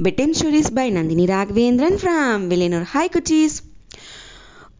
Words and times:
Bedtime 0.00 0.34
stories 0.34 0.70
by 0.72 0.90
Nandini 0.90 1.24
Raghavendran 1.26 1.98
from 1.98 2.44
Villianur 2.48 2.86
hi 2.92 3.10
குச்சீஸ் 3.10 3.56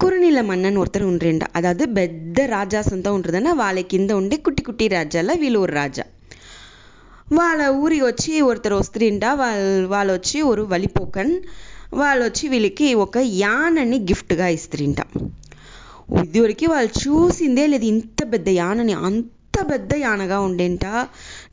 కురునీల 0.00 0.40
మన్నన్ 0.40 0.78
ఒరుతరు 0.78 1.06
ఉండ్రెండ 1.06 1.44
అదాదు 1.56 1.84
పెద్ద 1.94 2.40
రాజాస్ 2.50 2.92
అంతా 2.92 3.12
ఉంటుందన్న 3.12 3.52
వాళ్ళ 3.52 3.80
కింద 3.80 4.10
ఉండే 4.10 4.36
కుట్టి 4.36 4.62
కుట్టి 4.62 4.86
రాజ్యాల 4.88 5.32
వీళ్ళు 5.40 5.64
రాజా 5.64 6.04
వాళ్ళ 7.32 7.68
ఊరికి 7.74 8.04
వచ్చి 8.04 8.40
ஒருத்தர் 8.40 8.74
వస్తుండ 8.74 9.24
వాళ్ళ 9.34 9.86
వాళ్ళు 9.86 10.12
వచ్చి 10.12 10.42
ஒரு 10.42 10.62
వలిపోకన్ 10.62 11.34
వాళ్ళు 11.92 12.24
వచ్చి 12.24 12.48
వీళ్ళకి 12.48 12.94
ఒక 12.94 13.18
యానని 13.40 13.98
గిఫ్ట్గా 14.04 14.48
ఇస్తుంట 14.48 15.00
ఇదివరకు 16.22 16.66
వాళ్ళు 16.66 16.90
చూసిందే 17.04 17.66
లేదు 17.66 17.84
ఇంత 17.84 18.32
పెద్ద 18.32 18.48
యానని 18.48 18.92
అంత 18.92 19.58
పెద్ద 19.70 19.92
యానగా 19.98 20.40
ఉండేంట 20.40 20.84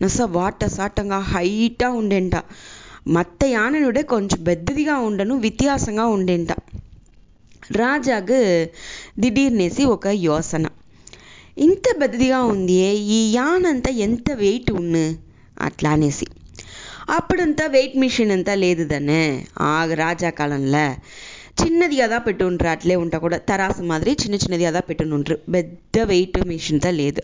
నస 0.01 0.21
వాట 0.31 0.65
సాటంగా 0.65 1.19
హైటా 1.19 1.89
ఉండేంట 1.89 2.35
మత్త 3.07 3.43
యాననుడే 3.49 4.01
కొంచెం 4.03 4.39
పెద్దదిగా 4.43 4.95
ఉండను 4.99 5.33
వ్యత్యాసంగా 5.35 6.05
ఉండేంట 6.07 6.51
రాజాకు 7.77 8.39
దిಢీర్నేసి 9.19 9.83
ఒక 9.85 10.07
యోసన 10.21 10.65
ఇంత 11.57 11.83
పెద్దదిగా 12.01 12.39
ఉంది 12.43 12.75
ఈ 13.09 13.19
యానంతా 13.35 13.91
ఎంత 13.99 14.29
వెయిట్ 14.37 14.71
ఉన్ను 14.71 15.05
అట్లా 15.61 15.89
అనేసి 15.89 16.27
అప్పుడంతా 17.09 17.65
వెయిట్ 17.67 17.95
మిషన్ 17.97 18.31
అంతా 18.31 18.53
లేదు 18.55 18.83
దాన్ని 18.83 19.21
ఆ 19.61 19.71
రాజా 19.93 20.29
కాలంలో 20.29 20.85
చిన్నది 21.61 21.95
కదా 21.95 22.17
పెట్టుండ్రు 22.17 22.69
అట్లే 22.69 22.95
ఉంటా 22.95 23.17
కూడా 23.17 23.37
తరాసు 23.49 23.83
మాదిరి 23.83 24.11
చిన్న 24.13 24.35
చిన్నది 24.35 24.65
కదా 24.65 24.79
పెట్టునుండ్రు 24.79 25.37
పెద్ద 25.53 26.01
వెయిట్ 26.03 26.37
మిషన్తో 26.47 26.91
లేదు 26.91 27.23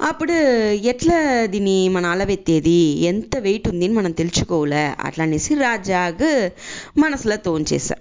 అప్పుడు 0.00 0.36
ఎట్లా 0.84 1.18
దీన్ని 1.46 1.88
మన 1.88 2.06
అలవెత్తేది? 2.06 2.78
ఎంత 3.04 3.36
వెయిట్ 3.38 3.68
ఉంది 3.68 3.88
మనం 3.88 4.10
తెలుసుకోలే 4.10 4.94
అట్లా 5.00 5.24
అనేసి 5.24 5.54
రాజాగ్ 5.54 6.24
మనసులో 6.98 7.36
తోంచేసా 7.36 7.96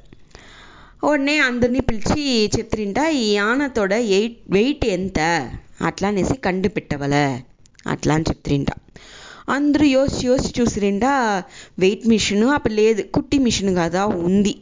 ఉడనే 1.03 1.39
అందరినీ 1.39 1.79
పిలిచి 1.79 2.23
చెప్తుంట 2.47 2.97
ఈ 3.17 3.33
యానతోడ 3.33 3.93
ఎయిట్ 4.17 4.37
వెయిట్ 4.49 4.85
ఎంత? 4.89 5.19
అట్లా 5.81 6.07
అనేసి 6.07 6.33
కండుపెట్టవల. 6.37 7.15
అట్లా 7.87 8.13
అని 8.13 8.25
చెప్తుంట 8.29 8.69
అందరూ 9.49 9.85
యోసి 9.87 10.27
యోసి 10.27 10.61
చూసిరిండా 10.61 11.11
వెయిట్ 11.79 12.07
మిషను 12.07 12.47
అప్పుడు 12.47 12.73
లేదు 12.73 13.01
కుట్టి 13.13 13.37
మిషన్ 13.39 13.75
కదా? 13.75 14.05
ఉంది. 14.27 14.53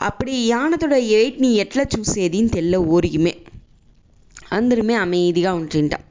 అప్పుడు 0.00 0.30
ఈ 0.30 0.48
యానతోడ 0.48 0.92
ఎయిట్ని 1.18 1.54
ఎట్లా 1.54 1.84
చూసేది? 1.94 2.38
అని 2.38 2.48
తెల్ల 2.48 2.76
ఊరికిమే 2.76 3.34
అందరమే 4.52 4.94
அமைதியாக 4.94 5.56
ఉంటుంటాం 5.56 6.02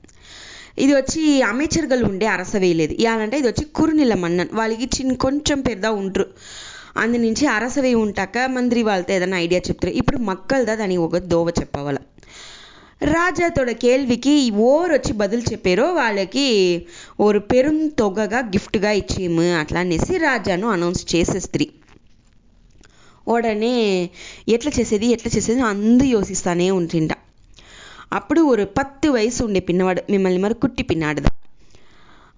ఇది 0.77 0.93
వచ్చి 0.95 1.21
அமைச்சர்கள் 1.43 2.03
ఉండే 2.03 2.27
அரசவை 2.27 2.71
లేదు. 2.81 2.93
అంటే 3.23 3.35
ఇది 3.41 3.47
వచ్చి 3.51 3.65
కురునిల 3.77 4.13
మన్నన్. 4.23 4.51
వాళ్ళకి 4.53 4.87
చిన్న 4.95 5.13
కొంచెం 5.25 5.59
పెద్ద 5.61 5.85
ఉంటారు 6.01 6.27
అందు 7.03 7.17
నుంచి 7.17 7.45
అరసవే 7.47 7.93
ఉంటాక 8.01 8.37
మంత్రి 8.55 8.81
వాళ్ళతో 8.83 9.11
ఏదైనా 9.13 9.37
ఐడియా 9.45 9.61
చెప్తారు. 9.67 9.93
ఇప్పుడు 10.01 10.17
మక్కలదా 10.29 10.75
దానికి 10.75 11.01
ఒక 11.07 11.17
దోవ 11.31 11.47
చెప్పవాల? 11.59 11.97
రాజాతోడ 13.05 13.71
కేల్వికి 13.81 14.33
ఓరు 14.67 14.91
వచ్చి 14.93 15.13
బదులు 15.13 15.43
చెప్పారో 15.51 15.85
వాళ్ళకి 15.93 16.45
ఓరు 17.19 17.39
పెరుం 17.51 17.87
తొగగా 17.99 18.39
గిఫ్ట్గా 18.53 18.91
ఇచ్చేము 19.01 19.45
అట్లా 19.61 19.79
అనేసి 19.79 20.17
రాజాను 20.17 20.67
అనౌన్స్ 20.67 21.03
చేసే 21.15 21.39
స్త్రీ. 21.39 21.65
ఉడనే 23.27 23.75
ఎట్లా 24.55 24.71
చేసేది 24.79 25.07
ఎట్లా 25.07 25.31
చేసేది 25.35 25.61
అందు 25.71 26.05
యోసిస్తానే 26.05 26.67
ఉంటుంటా. 26.79 27.15
అప్పుడు 28.17 28.41
ஒரு 28.51 28.63
పత్తు 28.77 29.07
వయసు 29.15 29.39
ఉండే 29.47 29.61
పిన్నవాడు 29.69 30.01
మిమ్మల్ని 30.13 30.41
మరి 30.43 30.55
కుట్టి 30.63 30.83
పిన్నాడుదా? 30.89 31.31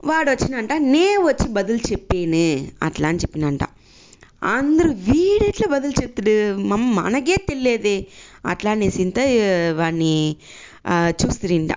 వాడు 0.04 0.30
వచ్చినంట 0.34 0.74
నే 0.94 1.06
వచ్చి 1.28 1.48
బదులు 1.58 1.82
చెప్పేను 1.90 2.44
అట్లా 2.88 3.08
అని 3.12 3.22
చెప్పినంట. 3.24 3.64
అందరూ 4.52 4.90
వీడెట్లా 5.08 5.68
బదులు 5.68 5.96
చెప్తాడు? 6.02 6.36
మమ్మ 6.72 6.96
మనకే 7.00 7.38
తెలియదే 7.50 7.98
అట్లా 8.52 8.72
అనేసింత 8.76 9.20
వాడిని 9.80 10.14
చూస్తురింట 11.22 11.72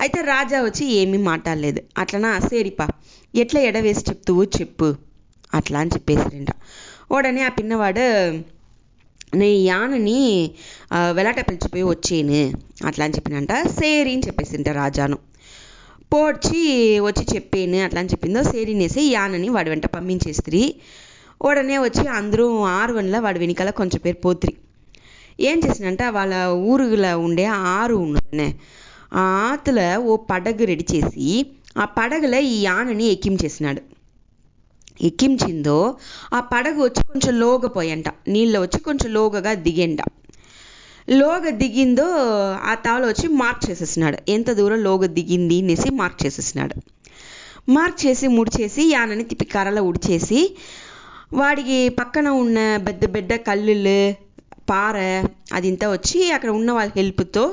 అయితే 0.00 0.18
రాజా 0.32 0.58
వచ్చి 0.62 0.84
ఏమీ 1.00 1.18
మాట్లాడలేదు. 1.30 1.80
అట్లనా 2.02 2.30
సేరిపా 2.48 2.86
ఎట్లా 3.34 3.60
ఎడవేసి 3.68 4.02
చెప్తువు 4.08 4.42
చెప్పు 4.56 4.88
అట్లా 5.52 5.78
అని 5.80 5.92
చెప్పేసిరింట 5.94 6.50
ఉడనే 7.14 7.42
ఆ 7.42 7.50
పిన్నవాడు 7.58 8.04
నే 9.40 9.48
యానని 9.68 10.20
వెలాట 11.10 11.38
పిలిచిపోయి 11.48 11.82
వచ్చేను 11.92 12.40
అట్లా 12.86 13.04
అని 13.04 13.14
చెప్పినంట. 13.16 13.52
సేరి 13.78 14.12
అని 14.12 14.22
చెప్పేసింట 14.26 14.68
రాజాను. 14.80 15.18
పోడ్చి 16.12 16.62
వచ్చి 17.00 17.24
చెప్పేను. 17.34 17.78
అట్లా 17.84 18.00
అని 18.00 18.08
చెప్పిందో 18.08 18.42
సేరినేసి 18.42 19.02
యానని 19.12 19.48
వాడి 19.56 19.68
వెంట 19.70 19.86
పంపించేస్త్రి 19.86 20.62
ఉడనే 21.42 21.76
వచ్చి 21.78 22.08
అందరూ 22.18 22.46
ఆరువన్ల 22.78 23.18
వాడి 23.18 23.38
వెనకాల 23.38 23.70
కొంచెం 23.70 24.00
పేరు 24.04 24.20
పోత్రి. 24.24 24.52
ఏం 25.40 25.56
చేసినంట? 25.66 26.02
వాళ్ళ 26.16 26.34
ఊరులో 26.70 27.12
ఉండే 27.26 27.44
ఆరు 27.74 27.96
ఉన్నదనే. 28.06 28.48
ఆ 29.14 29.24
ఆతుల 29.52 29.80
ఓ 30.10 30.16
పడగ 30.30 30.64
రెడీ 30.70 30.86
చేసి 30.94 31.26
ఆ 31.78 31.84
పడగలో 31.98 32.38
ఈ 32.52 32.56
యానని 32.62 33.04
ఎక్కించేసినాడు. 33.04 33.82
ఎక్కించిందో 35.00 35.78
ఆ 36.32 36.40
పడగ 36.40 36.82
వచ్చి 36.82 37.02
కొంచెం 37.04 37.40
లోగ 37.40 37.66
పోయంట 37.66 38.08
నీళ్ళు 38.28 38.58
వచ్చి 38.60 38.80
కొంచెం 38.80 39.12
లోగగా 39.12 39.54
దిగంట. 39.54 40.00
లోగ 41.10 41.50
దిగిందో 41.50 42.06
ఆ 42.62 42.74
తాళ 42.74 43.06
వచ్చి 43.06 43.28
మార్క్ 43.28 43.70
చేసేసినాడు. 43.70 44.18
ఎంత 44.28 44.50
దూరం 44.50 44.82
లోగ 44.82 45.06
దిగింది 45.06 45.62
అనేసి 45.62 45.90
మార్క్ 45.90 46.26
చేసేసినాడు. 46.26 46.74
మార్క్ 47.68 48.06
చేసి 48.06 48.26
ముడిచేసి 48.28 48.82
యానని 48.90 49.24
తిప్పి 49.24 49.44
కర్రలో 49.44 49.82
ఉడిచేసి 49.82 50.40
వాడికి 51.32 51.88
పక్కన 51.88 52.28
ఉన్న 52.28 52.58
పెద్ద 52.86 53.14
పెద్ద 53.14 53.32
కల్లులు 53.34 53.98
పార 54.70 54.96
అదింతా 55.52 55.90
వచ్చి 55.90 56.30
అక్కడ 56.30 56.50
ఉన్న 56.50 56.72
వాళ్ళ 56.72 56.92
హెల్ప్తో 56.96 57.44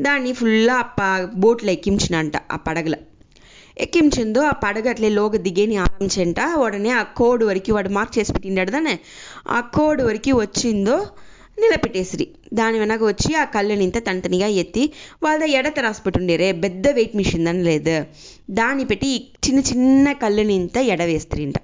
దాన్ని 0.00 0.32
ఫుల్గా 0.32 0.76
ఆ 1.02 1.08
బోట్లో 1.34 1.70
ఎక్కించినంట 1.70 2.36
ఆ 2.52 2.56
పడగలో. 2.56 2.98
ఎక్కించిందో 3.76 4.40
ఆ 4.42 4.54
పడగ 4.62 4.86
అట్లే 4.88 5.08
లోగ 5.10 5.36
దిగేని 5.36 5.76
ఆరంభించంట 5.76 6.40
ఉడనే 6.56 6.90
ఆ 6.90 7.04
కోడ్ 7.18 7.44
వరకు 7.44 7.72
వాడు 7.72 7.88
మార్క్ 7.88 8.18
చేసి 8.18 8.32
పెట్టిండాడు 8.32 8.70
దానే 8.70 8.94
ఆ 9.48 9.60
కోడ్ 9.76 10.02
వరకు 10.02 10.32
వచ్చిందో 10.38 10.96
నిలబెట్టేసిరి. 11.58 12.24
దాని 12.54 12.76
వెనక 12.78 13.02
వచ్చి 13.02 13.30
ఆ 13.34 13.44
కళ్ళనింత 13.46 13.98
తనితనిగా 14.06 14.46
ఎత్తి 14.62 14.82
వాళ్ళ 15.22 15.42
ఎడత 15.50 15.78
రాసి 15.78 16.02
పెట్టుండేరే 16.02 16.52
పెద్ద 16.64 16.88
వెయిట్ 16.88 17.16
మిషన్ 17.16 17.48
అని 17.48 17.62
లేదు. 17.62 17.94
దాన్ని 18.50 18.84
పెట్టి 18.84 19.10
చిన్న 19.46 19.60
చిన్న 19.60 20.12
కళ్ళనింత 20.22 20.76
ఎడవేస్తారింట 20.92 21.58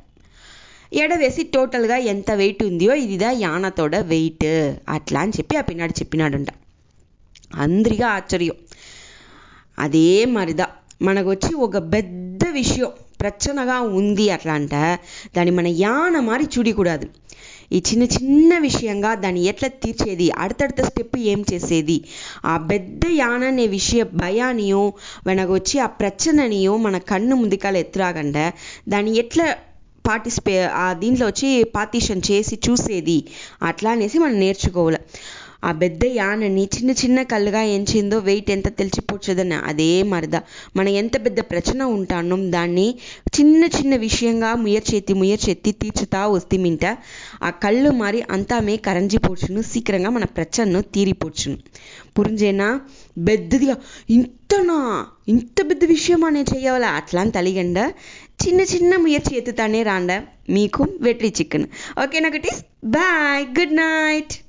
ఎడవేసి 0.93 1.43
టోటల్గా 1.55 1.97
ఎంత 2.13 2.31
వెయిట్ 2.33 2.63
ఉందో 2.63 2.95
ఇదిదా 3.05 3.31
యానతోడ 3.45 3.97
వెయిట్. 4.13 4.49
అట్లా 4.89 5.21
అని 5.21 5.33
చెప్పి 5.39 5.57
ఆ 5.57 5.63
పిన్నాడు 5.63 5.95
చెప్పినాడంట. 6.01 6.51
అందరిగా 7.57 8.09
ఆశ్చర్యం. 8.09 8.57
అదే 9.79 10.07
మరిదా. 10.35 10.67
మనకు 11.02 11.30
వచ్చి 11.30 11.52
ఒక 11.58 11.78
పెద్ద 11.92 12.44
విషయం 12.52 12.92
ప్రచనగా 13.20 13.78
ఉంది 13.92 14.26
అట్లా 14.30 14.54
అంట 14.54 14.76
దాన్ని 15.36 15.52
మన 15.52 15.68
యాన 15.78 16.20
మారి 16.20 16.46
చూడకూడదు 16.46 17.08
ఈ 17.72 17.80
చిన్న 17.80 18.04
చిన్న 18.04 18.54
విషయంగా 18.60 19.16
దాన్ని 19.16 19.42
ఎట్లా 19.44 19.68
తీర్చేది 19.82 20.28
அடுத்தடுத்த 20.38 20.82
స్టెప్ 20.82 21.18
ఏం 21.26 21.40
చేసేది 21.52 21.98
ఆ 22.46 22.58
పెద్ద 22.70 23.04
యాన 23.14 23.44
అనే 23.44 23.66
విషయ 23.68 24.04
భయానియో 24.16 24.84
మనకు 25.28 25.52
వచ్చి 25.54 25.78
ఆ 25.80 25.88
ప్రచననియో 26.00 26.78
మన 26.78 26.98
కన్ను 27.08 27.36
ముందుకాల 27.36 27.78
ఎత్తురాగండ 27.78 28.38
దాన్ని 28.88 29.14
ఎట్లా 29.18 29.48
పార్టిసిపే 30.06 30.56
ఆ 30.76 30.94
దీంట్లో 30.94 31.26
వచ్చి 31.28 31.50
పార్టీషన్ 31.76 32.22
చేసి 32.32 32.56
చూసేది 32.68 33.18
అట్లా 33.62 33.92
అనేసి 33.92 34.18
మనం 34.20 34.38
నేర్చుకోవాలి 34.40 35.02
ఆ 35.65 35.73
పెద్ద 35.73 36.01
యానని 36.05 36.69
చిన్న 36.77 36.91
చిన్న 36.91 37.23
కళ్ళుగా 37.23 37.63
ఎంచిందో 37.63 38.19
వెయిట్ 38.19 38.51
ఎంత 38.51 38.69
తెలిసిపోచ్చదని 38.79 39.55
అదే 39.55 40.03
మరద. 40.03 40.37
మనం 40.77 40.89
ఎంత 40.89 41.25
పెద్ద 41.25 41.41
ప్రచన 41.41 41.83
ఉంటానో 41.83 42.37
దాన్ని 42.51 42.95
చిన్న 43.41 43.65
చిన్న 43.65 43.97
విషయంగా 43.97 44.55
ముయర్చేతి 44.55 45.13
ముయర్చేతి 45.13 45.73
తీర్చుతా 45.73 46.27
వస్తేమింట 46.27 46.85
ఆ 47.43 47.51
కళ్ళు 47.51 47.91
మారి 47.91 48.23
అంతామే 48.31 48.77
కరంజిపోచును 48.77 49.63
సీక్రంగా 49.63 50.11
మన 50.11 50.25
ప్రచన్ను 50.25 50.83
తీరిపోచును 50.83 51.59
పురింజేనా? 52.19 52.81
పెద్దదిగా 53.29 53.77
ఇంతనా? 54.11 55.07
ఇంత 55.29 55.71
పెద్ద 55.71 55.85
విషయమా 55.85 56.29
నేను 56.29 56.55
చెయ్యాలా 56.55 56.89
అట్లా 56.89 57.21
అని 57.21 57.31
తలిగండ. 57.31 57.79
చిన్న 58.47 58.61
చిన్న 58.61 58.97
ముయర్చి 58.97 59.37
ఎత్తుతానే 59.37 59.83
రాండ. 59.83 60.13
మీకు 60.51 60.87
వెట్రీ 61.01 61.33
చికెన్. 61.41 61.67
ఓకే 62.03 62.21
కుటీస్ 62.21 62.63
బాయ్. 62.85 63.61
Good 63.61 63.77
night. 63.77 64.42